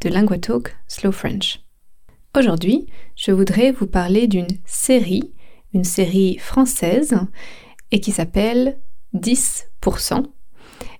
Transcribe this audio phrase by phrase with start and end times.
[0.00, 1.60] de LinguaTalk Slow French.
[2.36, 5.32] Aujourd'hui, je voudrais vous parler d'une série,
[5.72, 7.16] une série française,
[7.90, 8.78] et qui s'appelle
[9.14, 10.24] 10%.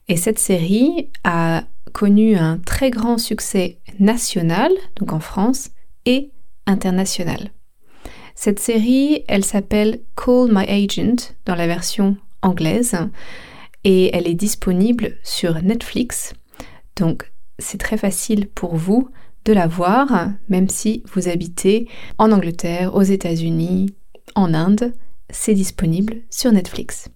[0.08, 5.70] Et cette série a connu un très grand succès national, donc en France,
[6.04, 6.30] et
[6.66, 7.50] international.
[8.34, 12.96] Cette série, elle s'appelle Call My Agent dans la version anglaise
[13.82, 16.34] et elle est disponible sur Netflix.
[16.96, 19.08] Donc c'est très facile pour vous
[19.44, 21.88] de la voir, même si vous habitez
[22.18, 23.94] en Angleterre, aux États-Unis,
[24.34, 24.92] en Inde,
[25.30, 27.08] c'est disponible sur Netflix.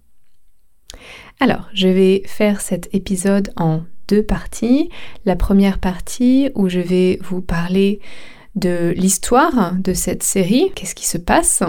[1.39, 4.89] Alors, je vais faire cet épisode en deux parties.
[5.25, 7.99] La première partie où je vais vous parler
[8.55, 11.63] de l'histoire de cette série, qu'est-ce qui se passe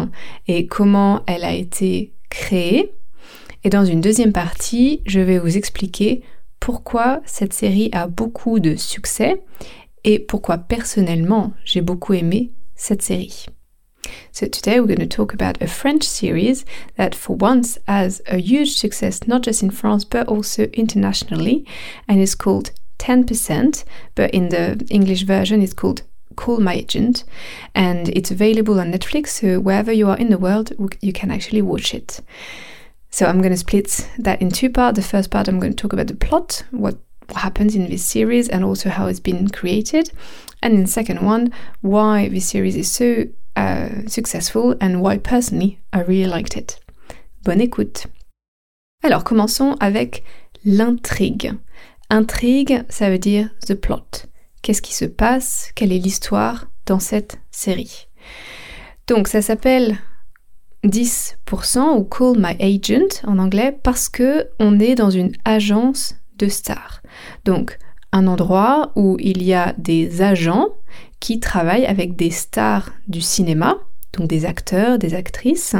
[0.48, 2.92] et comment elle a été créée.
[3.64, 6.22] Et dans une deuxième partie, je vais vous expliquer
[6.62, 9.42] pourquoi cette série a beaucoup de succès
[10.04, 13.46] et pourquoi personnellement j'ai beaucoup aimé cette série.
[14.30, 16.64] So today we're going to talk about a French series
[16.96, 21.64] that for once has a huge success not just in France but also internationally
[22.06, 26.02] and is called 10% but in the English version it's called
[26.36, 27.24] Call My Agent
[27.74, 31.62] and it's available on Netflix so wherever you are in the world you can actually
[31.62, 32.20] watch it.
[33.12, 34.96] So I'm going to split that in two parts.
[34.96, 36.96] The first part, I'm going to talk about the plot, what
[37.36, 40.10] happens in this series, and also how it's been created.
[40.62, 46.00] And in second one, why this series is so uh, successful and why personally I
[46.00, 46.80] really liked it.
[47.44, 48.06] Bonne écoute.
[49.02, 50.24] Alors commençons avec
[50.64, 51.52] l'intrigue.
[52.08, 54.26] Intrigue, ça veut dire the plot.
[54.62, 55.70] Qu'est-ce qui se passe?
[55.74, 58.06] Quelle est l'histoire dans cette série?
[59.06, 59.98] Donc ça s'appelle
[60.84, 66.48] 10% ou Call My Agent en anglais parce que on est dans une agence de
[66.48, 67.02] stars.
[67.44, 67.78] Donc
[68.12, 70.68] un endroit où il y a des agents
[71.20, 73.78] qui travaillent avec des stars du cinéma,
[74.12, 75.76] donc des acteurs, des actrices.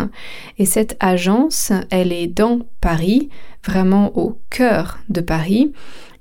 [0.59, 3.29] Et cette agence, elle est dans Paris,
[3.65, 5.73] vraiment au cœur de Paris.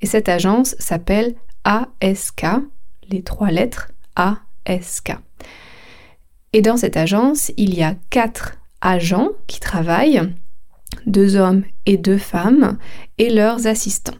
[0.02, 2.46] Et cette agence s'appelle ASK,
[3.09, 5.14] les trois lettres ASK.
[6.53, 10.22] Et dans cette agence, il y a quatre agents qui travaillent,
[11.06, 12.78] deux hommes et deux femmes,
[13.18, 14.18] et leurs assistants.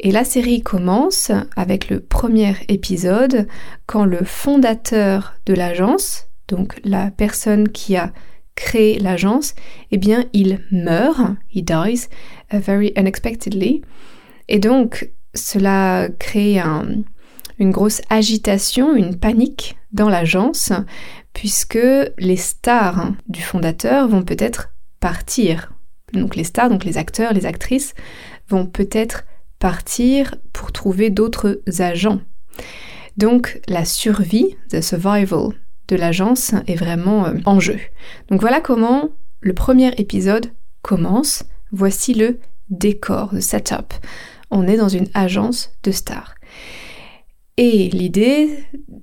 [0.00, 3.48] Et la série commence avec le premier épisode
[3.86, 8.12] quand le fondateur de l'agence, donc la personne qui a
[8.54, 9.54] créé l'agence,
[9.90, 12.08] eh bien il meurt, he dies
[12.52, 13.82] uh, very unexpectedly.
[14.48, 16.60] Et donc cela crée
[17.58, 20.72] une grosse agitation, une panique dans l'agence,
[21.38, 21.78] puisque
[22.18, 25.72] les stars du fondateur vont peut-être partir.
[26.12, 27.94] Donc les stars, donc les acteurs, les actrices,
[28.48, 29.24] vont peut-être
[29.60, 32.20] partir pour trouver d'autres agents.
[33.16, 35.50] Donc la survie, the survival
[35.86, 37.78] de l'agence est vraiment euh, en jeu.
[38.30, 39.10] Donc voilà comment
[39.40, 40.50] le premier épisode
[40.82, 41.44] commence.
[41.70, 43.94] Voici le décor, le setup.
[44.50, 46.34] On est dans une agence de stars.
[47.60, 48.50] Et l'idée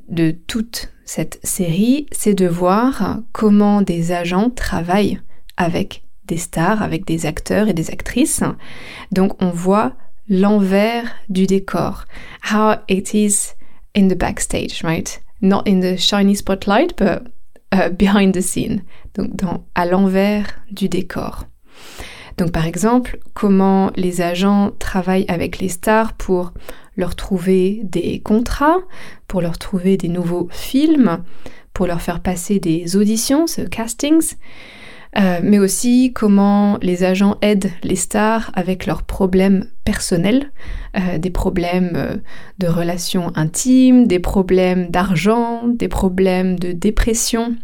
[0.07, 5.19] de toute cette série, c'est de voir comment des agents travaillent
[5.57, 8.43] avec des stars, avec des acteurs et des actrices.
[9.11, 9.97] Donc on voit
[10.29, 12.05] l'envers du décor.
[12.49, 13.55] How it is
[13.93, 15.21] in the backstage, right?
[15.41, 17.23] Not in the shiny spotlight, but
[17.73, 18.83] uh, behind the scene.
[19.15, 19.31] Donc
[19.75, 21.43] à l'envers du décor.
[22.37, 26.53] Donc par exemple, comment les agents travaillent avec les stars pour
[26.97, 28.77] leur trouver des contrats,
[29.27, 31.23] pour leur trouver des nouveaux films,
[31.73, 34.35] pour leur faire passer des auditions, ce castings,
[35.17, 40.51] euh, mais aussi comment les agents aident les stars avec leurs problèmes personnels,
[40.97, 42.15] euh, des problèmes euh,
[42.59, 47.55] de relations intimes, des problèmes d'argent, des problèmes de dépression,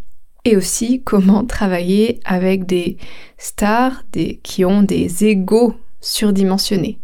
[0.45, 2.97] et aussi comment travailler avec des
[3.37, 4.03] stars
[4.43, 6.99] qui ont des égaux surdimensionnés.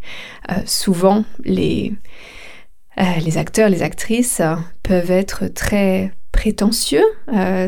[0.66, 1.94] souvent, les,
[2.98, 4.42] les acteurs, les actrices
[4.81, 7.06] peuvent être très prétentieux,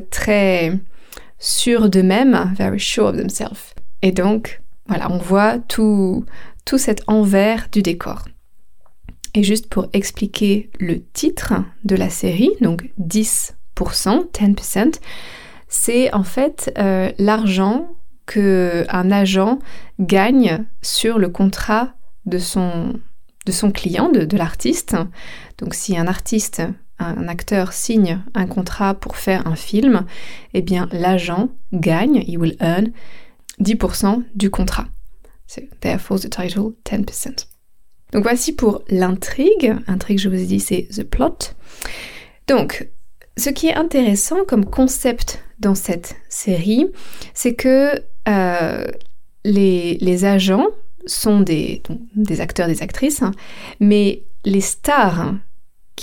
[0.10, 0.80] très
[1.38, 3.74] sûrs d'eux-mêmes, very sure of themselves.
[4.01, 6.25] Et donc, voilà, on voit tout,
[6.65, 8.25] tout cet envers du décor.
[9.36, 15.00] Et juste pour expliquer le titre de la série, donc 10%, 10%,
[15.69, 17.88] c'est en fait euh, l'argent
[18.25, 19.60] qu'un agent
[20.00, 21.94] gagne sur le contrat
[22.25, 23.00] de son,
[23.74, 24.95] client, de, de l'artiste.
[25.57, 26.62] Donc si un artiste,
[27.00, 30.06] un acteur signe un contrat pour faire un film,
[30.54, 32.92] eh bien l'agent gagne, he will earn
[33.62, 34.88] 10% du contrat.
[35.48, 37.48] So therefore the title 10%.
[38.12, 39.75] Donc voici pour l'intrigue.
[39.88, 41.54] Intrigue, je vous ai dit, c'est the plot.
[42.48, 42.89] Donc,
[43.39, 46.88] ce qui est intéressant comme concept dans cette série,
[47.33, 48.86] c'est que euh,
[49.44, 50.68] les, agents
[51.06, 51.81] sont des,
[52.39, 53.31] acteurs, des actrices, hein,
[53.80, 55.36] mais les stars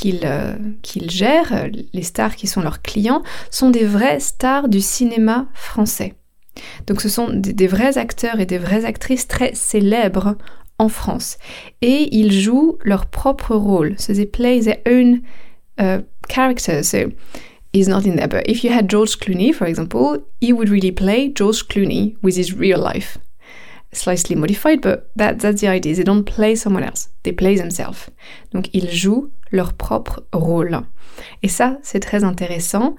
[0.04, 5.46] euh, qu'ils gèrent, les stars qui sont leurs clients, sont des vrais stars du cinéma
[5.54, 6.14] français.
[6.86, 10.36] Donc ce sont des, vrais acteurs et des vraies actrices très célèbres
[10.78, 11.38] en France.
[11.82, 13.94] Et ils jouent leur propre rôle.
[13.98, 15.22] So they play their own
[15.78, 16.82] uh, character.
[16.82, 17.12] So
[17.73, 18.28] he's not in there.
[18.28, 22.37] But if you had George Clooney, for example, he would really play George Clooney with
[22.37, 23.19] his real life.
[23.93, 25.94] Slightly modified, but that, that's the idea.
[25.94, 27.08] They don't play someone else.
[27.23, 28.11] They play themselves.
[28.52, 30.82] Donc ils jouent leur propre rôle.
[31.43, 32.96] Et ça, c'est très intéressant.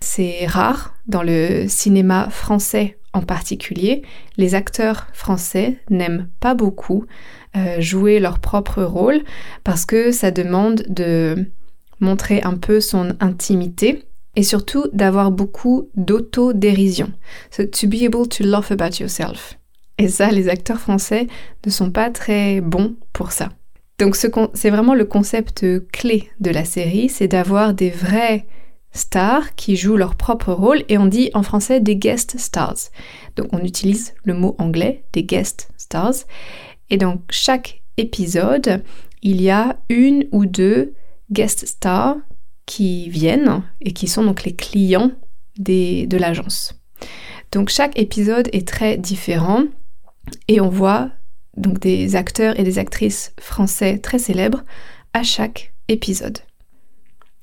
[0.00, 4.02] C'est rare dans le cinéma français en particulier.
[4.36, 7.04] Les acteurs français n'aiment pas beaucoup
[7.56, 9.22] euh, jouer leur propre rôle
[9.62, 11.46] parce que ça demande de
[12.02, 14.04] montrer un peu son intimité
[14.36, 17.12] et surtout d'avoir beaucoup d'autodérision.
[17.50, 19.58] So to be able to laugh about yourself.
[19.98, 21.26] Et ça, les acteurs français
[21.64, 23.50] ne sont pas très bons pour ça.
[23.98, 28.46] Donc c'est vraiment le concept clé de la série, c'est d'avoir des vrais
[28.92, 32.90] stars qui jouent leur propre rôle et on dit en français des guest stars.
[33.36, 36.14] Donc on utilise le mot anglais des guest stars
[36.90, 38.82] et dans chaque épisode,
[39.22, 40.94] il y a une ou deux
[41.32, 42.16] guest stars
[42.66, 45.10] qui viennent et qui sont donc les clients
[45.58, 46.80] de l'agence.
[47.50, 49.64] Donc chaque épisode est très différent
[50.48, 51.10] et on voit
[51.56, 54.64] donc des acteurs et des actrices français très célèbres
[55.12, 56.38] à chaque épisode.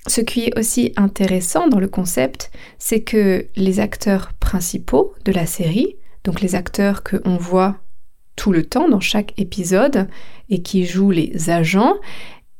[0.07, 5.45] Ce qui est aussi intéressant dans le concept, c'est que les acteurs principaux de la
[5.45, 7.77] série, donc les acteurs que on voit
[8.35, 10.07] tout le temps dans chaque épisode
[10.49, 11.95] et qui jouent les agents,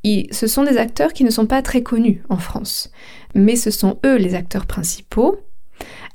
[0.03, 2.91] ce sont des acteurs qui ne sont pas très connus en France,
[3.35, 5.39] mais ce sont eux les acteurs principaux,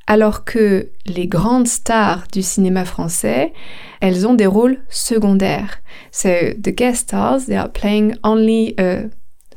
[0.07, 3.53] alors que les grandes stars du cinéma français,
[4.01, 5.79] elles ont des rôles secondaires.
[6.13, 9.09] So the guest stars, they are playing only a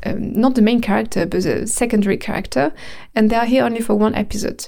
[0.06, 2.72] um, not the main character, but the secondary character,
[3.16, 4.62] and they are here only for one episode.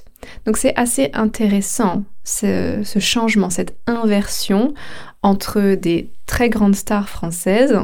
[0.46, 4.74] Donc c'est assez intéressant ce, changement, cette inversion
[5.22, 7.78] entre des très grandes stars françaises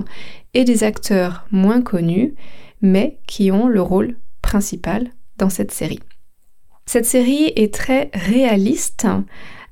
[0.56, 2.34] et des acteurs moins connus,
[2.82, 6.00] mais qui ont le rôle principal dans cette série.
[6.88, 9.08] Cette série est très réaliste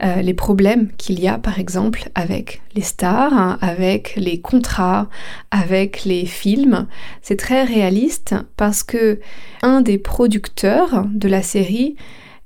[0.04, 5.10] euh, les problèmes qu'il y a par exemple avec les stars, hein, avec les contrats,
[5.52, 6.88] avec les films.
[7.22, 9.20] C'est très réaliste parce que
[9.62, 11.96] un des producteurs de la série,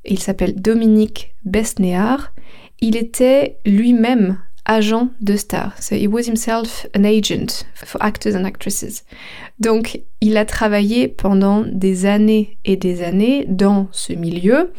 [0.06, 2.34] il s'appelle Dominique Besnéard,
[2.80, 4.38] il était lui-même
[4.68, 5.74] agent de stars.
[5.80, 9.04] So he was himself an agent for actors and actresses.
[9.60, 14.72] Donc, il a travaillé pendant des années et des années dans ce milieu.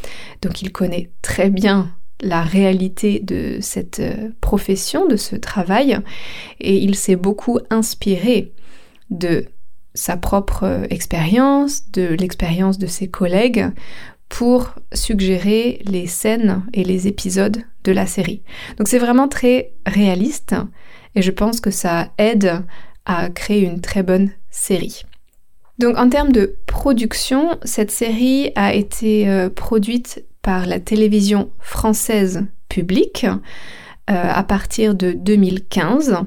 [0.43, 5.99] Donc, il connaît très bien la réalité de cette euh, profession, de ce travail,
[6.61, 8.53] et il s'est beaucoup inspiré
[9.11, 9.47] de
[9.95, 13.67] sa propre euh, expérience, de l'expérience de ses collègues,
[14.29, 18.43] pour suggérer les scènes et les épisodes de la série.
[18.77, 20.55] Donc c'est vraiment très réaliste,
[21.15, 22.63] et je pense que ça aide
[23.05, 25.03] à créer une très bonne série.
[25.79, 32.47] Donc en termes de production, cette série a été euh, produite par la télévision française
[32.69, 33.35] publique euh,
[34.07, 36.19] à partir de 2015.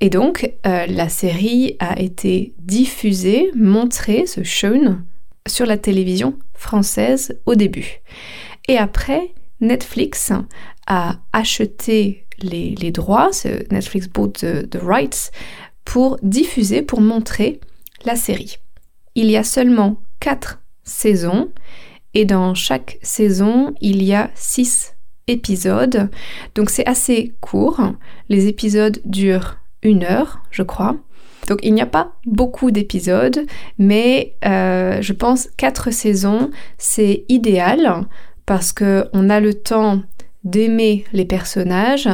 [0.00, 5.04] Et donc, euh, la série a été diffusée, montrée, ce shown,
[5.46, 8.00] sur la télévision française au début.
[8.68, 10.32] Et après, Netflix
[10.86, 13.30] a acheté les, droits,
[13.70, 15.30] Netflix bought the rights,
[15.84, 17.60] pour diffuser, pour montrer
[18.04, 18.56] la série.
[19.14, 21.50] Il y a seulement quatre saisons
[22.14, 24.94] et dans chaque saison, il y a six
[25.26, 26.10] épisodes.
[26.54, 27.80] Donc c'est assez court.
[28.28, 30.96] Les épisodes durent une heure, je crois.
[31.48, 33.46] Donc il n'y a pas beaucoup d'épisodes,
[33.78, 38.06] mais euh, je pense quatre saisons, c'est idéal
[38.46, 40.02] parce qu'on a le temps
[40.44, 42.08] d'aimer les personnages,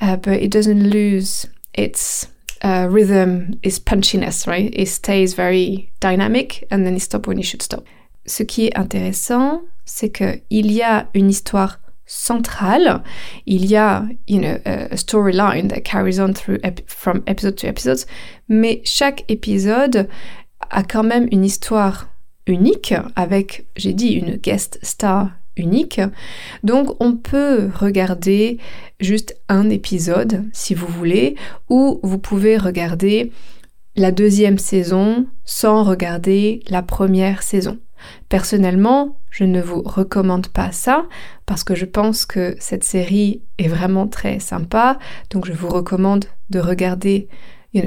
[0.00, 1.46] uh, but it doesn't lose
[1.76, 2.28] its
[2.62, 4.72] uh, rhythm is punchiness, right?
[4.74, 7.84] It stays very dynamic and then it stops when it should stop.
[8.26, 13.02] Ce qui est intéressant, c'est que il y a une histoire centrale.
[13.46, 18.04] Il y a a storyline that carries on through from episode to episode,
[18.48, 20.08] mais chaque épisode
[20.70, 22.08] a quand même une histoire
[22.46, 26.00] unique avec, j'ai dit, une guest star unique.
[26.62, 28.58] Donc on peut regarder
[29.00, 31.36] juste un épisode si vous voulez,
[31.68, 33.32] ou vous pouvez regarder
[33.96, 37.78] la deuxième saison sans regarder la première saison.
[38.28, 41.06] Personnellement, je ne vous recommande pas ça
[41.44, 44.98] parce que je pense que cette série est vraiment très sympa.
[45.30, 47.28] Donc je vous recommande de regarder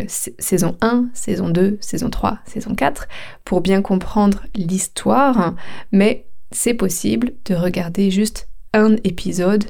[0.07, 3.07] saison 1, saison 2, saison 3, saison 4
[3.45, 5.55] pour bien comprendre l'histoire.
[5.91, 9.65] Mais c'est possible de regarder juste un épisode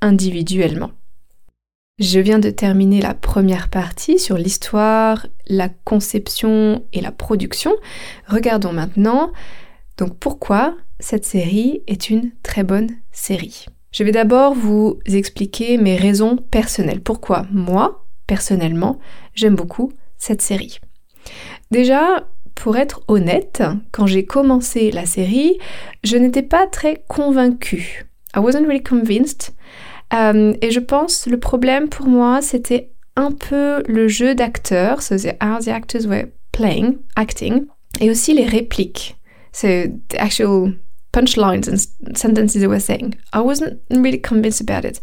[0.00, 0.90] individuellement.
[1.98, 7.72] Je viens de terminer la première partie sur l'histoire, la conception et la production.
[8.26, 9.32] Regardons maintenant
[9.96, 13.66] donc pourquoi cette série est une très bonne série?
[13.92, 17.00] Je vais d'abord vous expliquer mes raisons personnelles.
[17.00, 18.98] Pourquoi moi, personnellement,
[19.34, 20.80] j'aime beaucoup cette série?
[21.70, 23.62] Déjà, pour être honnête,
[23.92, 25.58] quand j'ai commencé la série,
[26.04, 28.06] je n'étais pas très convaincue.
[28.34, 29.54] I wasn't really convinced.
[30.12, 35.14] Euh, et je pense le problème pour moi, c'était un peu le jeu d'acteurs, so
[35.42, 37.66] how the actors were playing, acting,
[38.00, 39.15] et aussi les répliques.
[39.56, 40.74] So the actual
[41.14, 41.78] punchlines and
[42.14, 43.14] sentences they were saying.
[43.32, 45.00] I wasn't really convinced about it.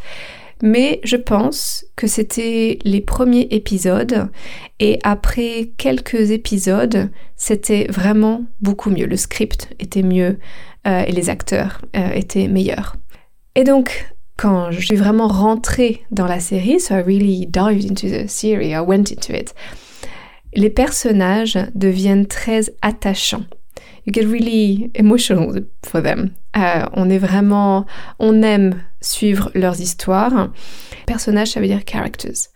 [0.62, 4.30] Mais je pense que c'était les premiers épisodes
[4.80, 9.08] et après quelques épisodes, c'était vraiment beaucoup mieux.
[9.08, 10.38] Le script était mieux
[10.86, 12.96] euh, et les acteurs euh, étaient meilleurs.
[13.56, 18.08] Et donc, quand je suis vraiment rentrée dans la série, so I really dived into
[18.08, 19.56] the series, I went into it,
[20.54, 23.46] les personnages deviennent très attachants
[24.06, 26.32] you get really emotional for them.
[26.56, 27.86] Euh, on est vraiment,
[28.20, 30.52] on aime suivre leurs histoires.
[31.06, 32.50] Personnages, ça veut dire characters.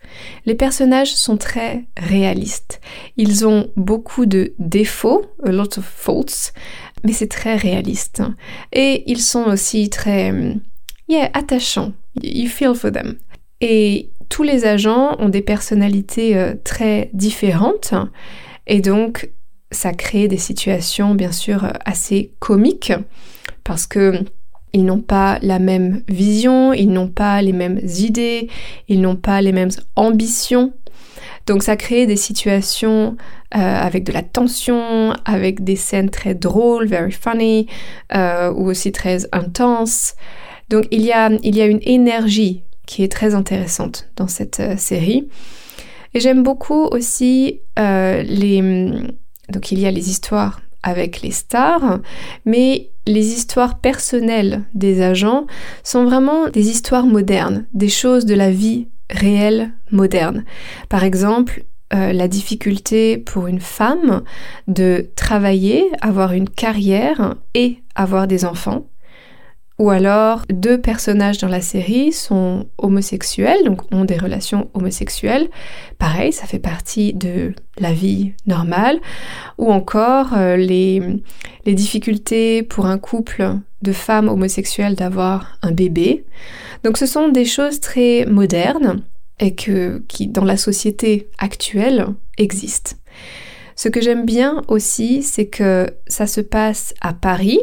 [0.46, 2.80] Les personnages sont très réalistes.
[3.16, 6.52] Ils ont beaucoup de défauts, a lot of faults,
[7.04, 8.22] mais c'est très réaliste.
[8.72, 10.32] Et ils sont aussi très,
[11.08, 11.92] yeah, attachants.
[12.22, 13.16] You feel for them.
[13.60, 17.94] Et tous les agents ont des personnalités euh, très différentes.
[18.66, 19.30] Et donc,
[19.70, 22.92] ça crée des situations bien sûr assez comiques
[23.64, 24.24] parce que
[24.72, 28.48] ils n'ont pas la même vision, ils n'ont pas les mêmes idées,
[28.88, 30.72] ils n'ont pas les mêmes ambitions.
[31.46, 33.16] Donc ça crée des situations
[33.54, 37.66] euh, avec de la tension, avec des scènes très drôles, very funny,
[38.14, 40.14] euh, ou aussi très intenses.
[40.68, 44.60] Donc il y, a, il y a une énergie qui est très intéressante dans cette
[44.60, 45.28] euh, série.
[46.12, 48.62] Et j'aime beaucoup aussi les
[49.48, 52.00] donc il y a les histoires avec les stars,
[52.44, 55.46] mais les histoires personnelles des agents
[55.82, 60.44] sont vraiment des histoires modernes, des choses de la vie réelle moderne.
[60.88, 61.64] Par exemple,
[61.94, 64.22] euh, la difficulté pour une femme
[64.66, 68.86] de travailler, avoir une carrière et avoir des enfants.
[69.78, 75.48] Ou alors, deux personnages dans la série sont homosexuels, donc ont des relations homosexuelles.
[75.98, 78.98] Pareil, ça fait partie de la vie normale.
[79.56, 81.00] Ou encore, euh, les,
[81.64, 86.24] les difficultés pour un couple de femmes homosexuelles d'avoir un bébé.
[86.82, 89.02] Donc ce sont des choses très modernes
[89.38, 92.06] et que, qui, dans la société actuelle,
[92.36, 92.96] existent.
[93.76, 97.60] Ce que j'aime bien aussi, c'est que ça se passe à Paris,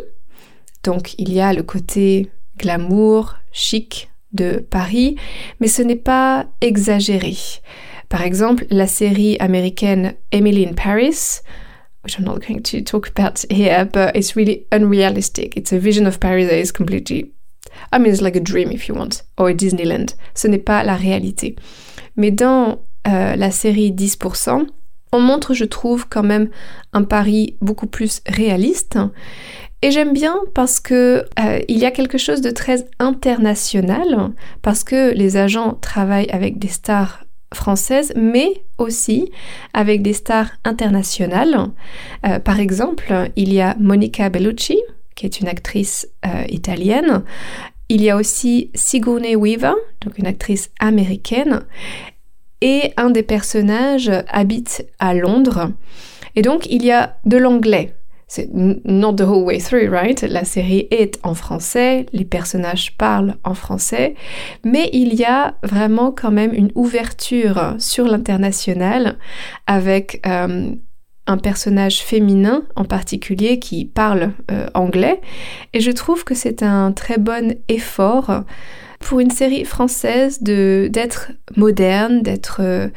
[0.85, 5.15] donc il y a le côté glamour, chic de Paris,
[5.59, 7.35] mais ce n'est pas exagéré.
[8.09, 11.41] Par exemple, la série américaine Emily in Paris,
[12.03, 15.57] which I'm not going to talk about here, but it's really unrealistic.
[15.57, 17.33] It's a vision of Paris that is completely,
[17.91, 20.13] I mean, it's like a dream if you want, or a Disneyland.
[20.35, 21.55] Ce n'est pas la réalité.
[22.15, 24.67] Mais dans euh, la série 10%,
[25.11, 26.49] on montre, je trouve, quand même
[26.93, 28.99] un Paris beaucoup plus réaliste.
[29.81, 34.83] Et j'aime bien parce que euh, il y a quelque chose de très international, parce
[34.83, 39.31] que les agents travaillent avec des stars françaises, mais aussi
[39.73, 41.69] avec des stars internationales.
[42.25, 44.79] Euh, par exemple, il y a Monica Bellucci,
[45.15, 47.23] qui est une actrice euh, italienne.
[47.87, 51.61] Il y a aussi Sigourney Weaver, donc une actrice américaine.
[52.61, 55.71] Et un des personnages habite à Londres.
[56.35, 57.93] Et donc, il y a de l'anglais
[58.35, 60.21] c'est not the whole way through, right?
[60.21, 64.15] La série est en français, les personnages parlent en français,
[64.65, 69.15] mais il y a vraiment quand même une ouverture sur l'international
[69.67, 70.71] avec euh,
[71.27, 75.21] un personnage féminin en particulier qui parle euh, anglais,
[75.73, 78.43] et je trouve que c'est un très bon effort
[78.99, 82.89] pour une série française d'être moderne, d'être euh,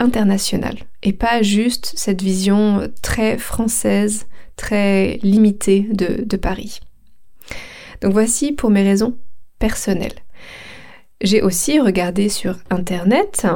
[0.00, 4.26] internationale, et pas juste cette vision très française
[4.60, 6.80] très limité de, Paris.
[8.02, 9.16] Donc voici pour mes raisons
[9.58, 10.20] personnelles.
[11.22, 13.46] J'ai aussi regardé sur Internet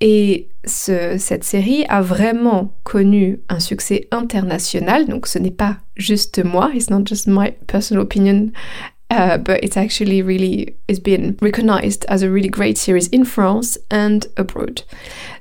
[0.00, 6.70] et cette série a vraiment connu un succès international, donc ce n'est pas juste moi,
[6.74, 8.52] it's not just my personal opinion,
[9.10, 13.78] uh, but it's actually really it's been recognized as a really great series in France
[13.90, 14.82] and abroad.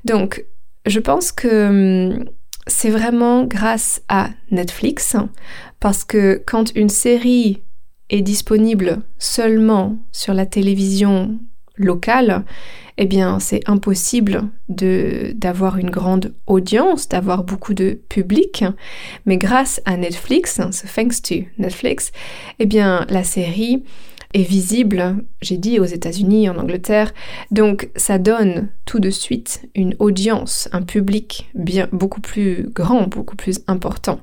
[0.03, 0.45] Donc,
[0.85, 2.25] je pense que hum,
[2.67, 5.15] c'est vraiment grâce à Netflix,
[5.79, 7.61] parce que quand une série
[8.09, 11.39] est disponible seulement sur la télévision
[11.77, 12.45] locale,
[12.97, 18.63] eh bien c'est impossible d'avoir une grande audience, d'avoir beaucoup de public.
[19.25, 22.11] Mais grâce à Netflix, so thanks to Netflix,
[22.59, 23.83] eh bien la série
[24.35, 27.13] est visible, j'ai dit aux États-Unis, en Angleterre.
[27.51, 33.37] Donc ça donne tout de suite une audience, un public bien beaucoup plus grand, beaucoup
[33.37, 34.19] plus important.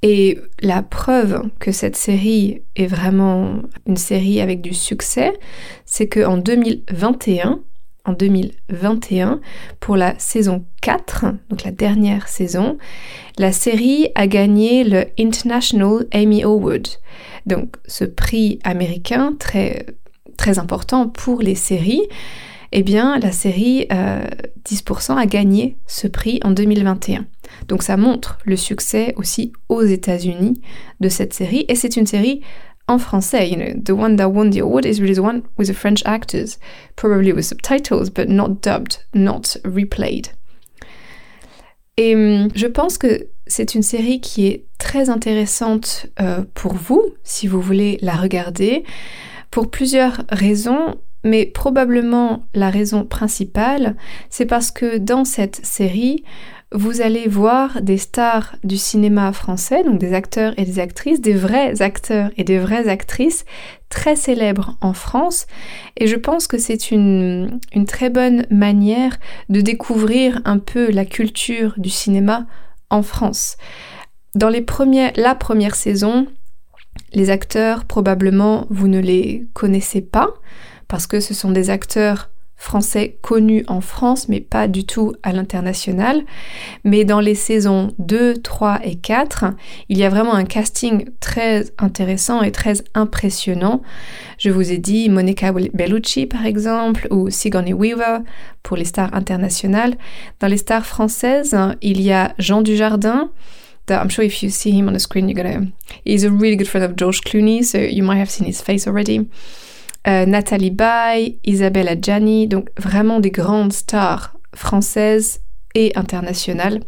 [0.00, 5.32] Et la preuve que cette série est vraiment une série avec du succès,
[5.84, 7.60] c'est qu'en 2021,
[8.04, 9.40] en 2021,
[9.78, 12.78] pour la saison 4, donc la dernière saison,
[13.38, 16.88] la série a gagné le International Emmy Award.
[17.46, 19.86] Donc ce prix américain très,
[20.36, 22.02] très important pour les séries,
[22.72, 27.26] eh bien la série 10% euh, a gagné ce prix en 2021.
[27.68, 30.60] Donc ça montre le succès aussi aux États-Unis
[31.00, 32.40] de cette série et c'est une série
[32.88, 33.48] en français.
[33.48, 36.02] You know, the one that won the award is really the one with the French
[36.04, 36.58] actors,
[36.96, 40.28] probably with subtitles, but not dubbed, not replayed.
[41.96, 47.02] Et hum, je pense que c'est une série qui est très intéressante euh, pour vous,
[47.24, 48.84] si vous voulez la regarder,
[49.50, 53.96] pour plusieurs raisons, mais probablement la raison principale,
[54.30, 56.24] c'est parce que dans cette série,
[56.74, 61.34] vous allez voir des stars du cinéma français, donc des acteurs et des actrices, des
[61.34, 63.44] vrais acteurs et des vraies actrices
[63.90, 65.46] très célèbres en France.
[65.98, 69.18] Et je pense que c'est une, une très bonne manière
[69.50, 72.46] de découvrir un peu la culture du cinéma
[72.92, 73.56] en France.
[74.34, 76.26] Dans les premières, la première saison,
[77.12, 80.28] les acteurs, probablement, vous ne les connaissez pas,
[80.88, 85.32] parce que ce sont des acteurs français connus en France, mais pas du tout à
[85.32, 86.22] l'international.
[86.84, 89.46] Mais dans les saisons 2, 3 et 4,
[89.88, 93.82] il y a vraiment un casting très intéressant et très impressionnant.
[94.38, 98.18] Je vous ai dit Monica Bellucci par exemple, ou Sigourney Weaver
[98.62, 99.96] pour les stars internationales.
[100.38, 103.30] Dans les stars françaises, il y a Jean Dujardin,
[103.90, 105.66] I'm sure if you see him on the screen, you're gonna.
[106.04, 108.86] He's a really good friend of George Clooney, so you might have seen his face
[108.86, 109.28] already.
[110.06, 115.40] Euh, Nathalie Baye, Isabelle Adjani, donc vraiment des grandes stars françaises
[115.74, 116.80] et internationales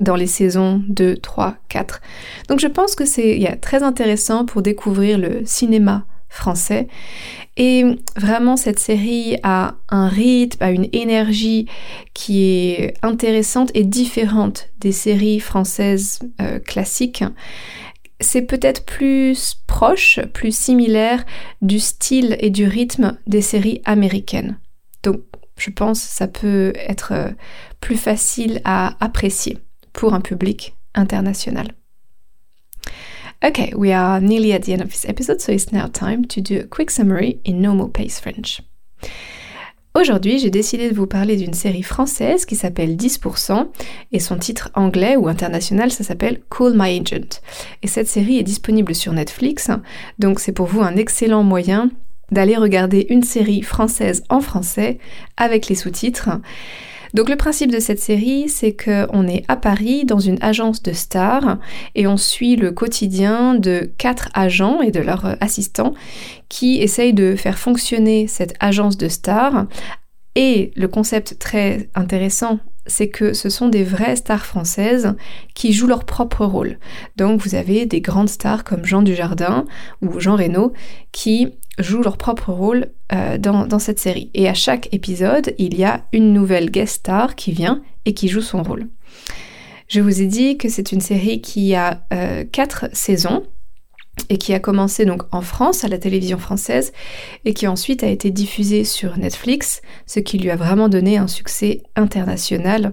[0.00, 2.00] dans les saisons 2, 3, 4.
[2.48, 6.88] Donc je pense que c'est très intéressant pour découvrir le cinéma français.
[7.56, 7.84] Et
[8.16, 11.66] vraiment, cette série a un rythme, a une énergie
[12.14, 17.24] qui est intéressante et différente des séries françaises euh, classiques
[18.20, 21.24] c'est peut-être plus proche, plus similaire
[21.62, 24.58] du style et du rythme des séries américaines.
[25.02, 25.20] Donc
[25.56, 27.30] je pense que ça peut être euh,
[27.80, 29.58] plus facile à apprécier
[29.92, 31.72] pour un public international.
[33.44, 36.40] Okay, we are nearly at the end of this episode, so it's now time to
[36.40, 38.60] do a quick summary in normal pace French.
[39.98, 43.66] Aujourd'hui, j'ai décidé de vous parler d'une série française qui s'appelle 10%
[44.12, 47.40] et son titre anglais ou international, ça s'appelle Call My Agent.
[47.82, 49.72] Et cette série est disponible sur Netflix,
[50.20, 51.90] donc c'est pour vous un excellent moyen
[52.30, 54.98] d'aller regarder une série française en français
[55.36, 56.30] avec les sous-titres.
[57.14, 60.92] Donc le principe de cette série, c'est qu'on est à Paris dans une agence de
[60.92, 61.58] stars
[61.94, 65.94] et on suit le quotidien de quatre agents et de leurs assistants
[66.48, 69.66] qui essayent de faire fonctionner cette agence de stars.
[70.34, 75.14] Et le concept très intéressant c'est que ce sont des vraies stars françaises
[75.54, 76.78] qui jouent leur propre rôle.
[77.16, 79.66] Donc vous avez des grandes stars comme Jean Dujardin
[80.02, 80.72] ou Jean Reno
[81.12, 84.30] qui jouent leur propre rôle euh, dans, cette série.
[84.34, 88.28] Et à chaque épisode, il y a une nouvelle guest star qui vient et qui
[88.28, 88.88] joue son rôle.
[89.88, 93.44] Je vous ai dit que c'est une série qui a euh, quatre saisons
[94.28, 96.92] et qui a commencé donc en France à la télévision française
[97.44, 101.28] et qui ensuite a été diffusée sur Netflix, ce qui lui a vraiment donné un
[101.28, 102.92] succès international.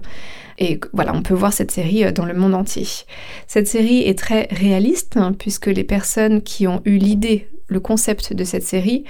[0.58, 2.86] Et voilà, on peut voir cette série euh, dans le monde entier.
[3.46, 8.32] Cette série est très réaliste hein, puisque les personnes qui ont eu l'idée, le concept
[8.32, 9.04] de cette série,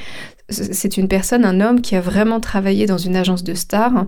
[0.48, 4.06] c'est une personne, un homme qui a vraiment travaillé dans une agence de stars.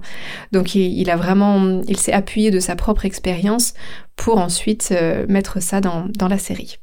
[0.53, 3.75] Donc il, a vraiment, il s'est appuyé de sa propre expérience
[4.17, 6.79] pour ensuite euh, mettre ça dans, dans la série.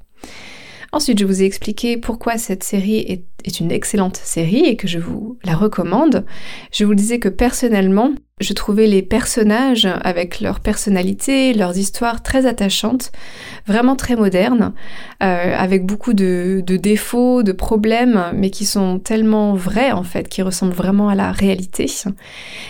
[0.96, 4.98] Ensuite, je vous ai expliqué pourquoi cette série est, une excellente série et que je
[4.98, 6.26] vous la recommande.
[6.72, 12.46] Je vous disais que personnellement, je trouvais les personnages avec leur personnalité, leurs histoires très
[12.46, 13.12] attachantes,
[13.68, 14.74] vraiment très modernes,
[15.22, 20.30] euh, avec beaucoup de, de, défauts, de problèmes, mais qui sont tellement vrais en fait,
[20.30, 21.92] qui ressemblent vraiment à la réalité.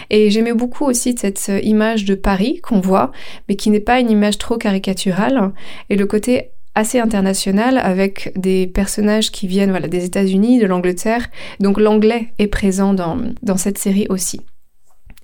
[0.09, 3.11] Et j'aimais beaucoup aussi cette image de Paris qu'on voit,
[3.47, 5.53] mais qui n'est pas une image trop caricaturale,
[5.91, 11.27] et le côté assez international avec des personnages qui viennent voilà, des États-Unis, de l'Angleterre.
[11.59, 14.41] Donc l'anglais est présent dans, dans cette série aussi.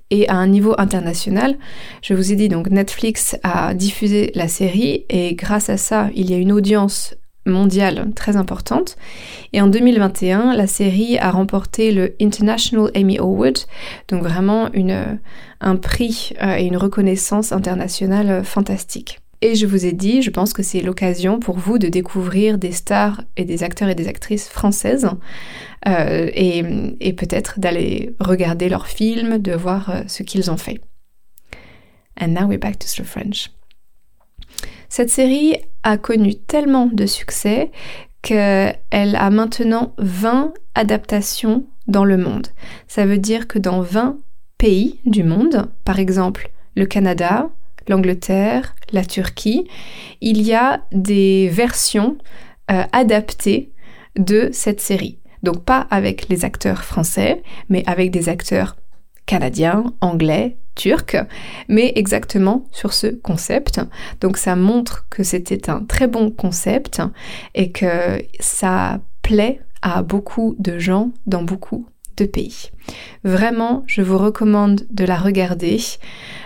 [0.09, 1.57] Et à un niveau international,
[2.01, 6.29] je vous ai dit donc Netflix a diffusé la série et grâce à ça, il
[6.29, 8.97] y a une audience mondiale très importante.
[9.53, 13.57] Et en 2021, la série a remporté le International Emmy Award,
[14.09, 15.19] donc vraiment une,
[15.59, 19.20] un prix euh, et une reconnaissance internationale fantastique.
[19.41, 22.71] Et je vous ai dit, je pense que c'est l'occasion pour vous de découvrir des
[22.71, 25.09] stars et des acteurs et des actrices françaises
[25.87, 30.79] euh, et, peut-être d'aller regarder leurs films, de voir euh, ce qu'ils ont fait.
[32.19, 33.49] And now we're back to Slow French.
[34.89, 37.71] Cette série a connu tellement de succès
[38.21, 42.47] qu'elle a maintenant 20 adaptations dans le monde.
[42.87, 44.17] Ça veut dire que dans 20
[44.59, 47.49] pays du monde, par exemple le Canada,
[47.87, 49.67] l'Angleterre, la Turquie,
[50.21, 52.17] il y a des versions
[52.71, 53.71] euh, adaptées
[54.17, 55.19] de cette série.
[55.43, 58.75] Donc pas avec les acteurs français, mais avec des acteurs
[59.25, 61.17] canadiens, anglais, turcs,
[61.67, 63.81] mais exactement sur ce concept.
[64.19, 67.01] Donc ça montre que c'était un très bon concept
[67.55, 72.71] et que ça plaît à beaucoup de gens dans beaucoup de pays.
[73.23, 75.79] Vraiment, je vous recommande de la regarder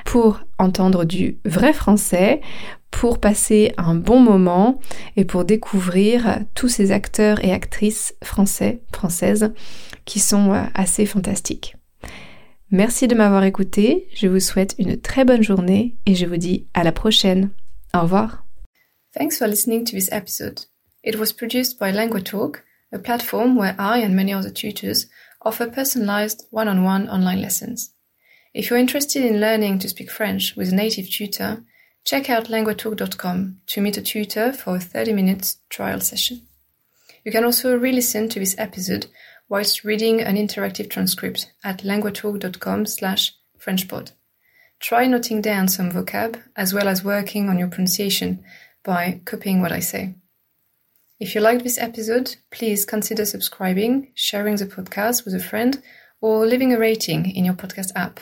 [0.05, 2.41] pour entendre du vrai français,
[2.91, 4.79] pour passer un bon moment
[5.17, 9.51] et pour découvrir tous ces acteurs et actrices français, françaises
[10.05, 11.75] qui sont euh, assez fantastiques.
[12.71, 16.67] Merci de m'avoir écouté, je vous souhaite une très bonne journée et je vous dis
[16.73, 17.49] à la prochaine.
[17.93, 18.45] Au revoir.
[19.13, 20.61] Thanks for listening to this episode.
[21.03, 22.57] It was produced by LanguaTalk,
[22.91, 25.07] a platform where I and many other tutors
[25.45, 27.93] offer personalized one-on-one online lessons.
[28.53, 31.63] If you're interested in learning to speak French with a native tutor,
[32.03, 36.41] check out languatalk.com to meet a tutor for a 30-minute trial session.
[37.23, 39.07] You can also re-listen to this episode
[39.49, 44.11] whilst reading an interactive transcript at languatalk.com slash frenchpod.
[44.79, 48.43] Try noting down some vocab as well as working on your pronunciation
[48.83, 50.15] by copying what I say.
[51.19, 55.81] If you liked this episode, please consider subscribing, sharing the podcast with a friend,
[56.19, 58.19] or leaving a rating in your podcast app.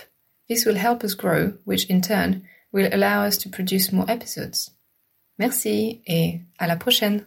[0.47, 4.69] This will help us grow, which in turn will allow us to produce more episodes.
[5.39, 7.25] Merci et à la prochaine!